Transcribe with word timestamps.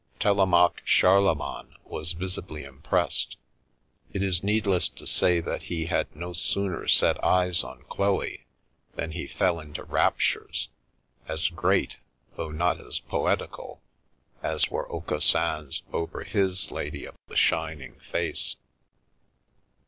Telemaque 0.19 0.81
Charlemagne 0.83 1.75
was 1.85 2.13
visibly 2.13 2.63
impressed. 2.63 3.37
It 4.11 4.23
is 4.23 4.43
needless 4.43 4.89
to 4.89 5.05
say 5.05 5.39
that 5.41 5.61
he 5.69 5.85
had 5.85 6.15
no 6.15 6.33
sooner 6.33 6.87
set 6.87 7.23
eyes 7.23 7.63
on 7.63 7.83
Chloe 7.83 8.47
than 8.95 9.11
he 9.11 9.27
fell 9.27 9.59
into 9.59 9.83
raptures, 9.83 10.69
as 11.27 11.49
great, 11.49 11.97
though 12.35 12.49
not 12.49 12.83
as 12.83 12.97
poetical, 12.97 13.79
as 14.41 14.71
were 14.71 14.91
Aucassin's 14.91 15.83
over 15.93 16.23
his 16.23 16.71
lady 16.71 17.05
of 17.05 17.13
the 17.27 17.35
shining 17.35 17.99
face. 17.99 18.55